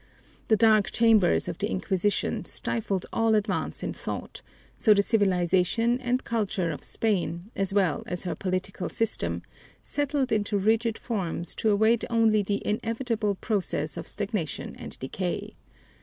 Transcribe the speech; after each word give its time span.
The 0.47 0.55
dark 0.55 0.89
chambers 0.89 1.47
of 1.47 1.59
the 1.59 1.69
Inquisition 1.69 2.43
stifled 2.43 3.05
all 3.13 3.35
advance 3.35 3.83
in 3.83 3.93
thought, 3.93 4.41
so 4.75 4.95
the 4.95 5.03
civilization 5.03 5.99
and 6.01 6.17
the 6.17 6.23
culture 6.23 6.71
of 6.71 6.83
Spain, 6.83 7.51
as 7.55 7.71
well 7.71 8.01
as 8.07 8.23
her 8.23 8.33
political 8.33 8.89
system, 8.89 9.43
settled 9.83 10.31
into 10.31 10.57
rigid 10.57 10.97
forms 10.97 11.53
to 11.53 11.69
await 11.69 12.03
only 12.09 12.41
the 12.41 12.65
inevitable 12.65 13.35
process 13.35 13.95
of 13.95 14.07
stagnation 14.07 14.75
and 14.75 14.97
decay. 14.97 15.55